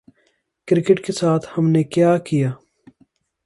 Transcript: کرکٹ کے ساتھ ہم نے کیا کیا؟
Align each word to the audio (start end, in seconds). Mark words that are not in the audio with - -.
کرکٹ 0.67 1.05
کے 1.05 1.13
ساتھ 1.13 1.45
ہم 1.57 1.69
نے 1.69 1.83
کیا 1.83 2.17
کیا؟ 2.17 2.51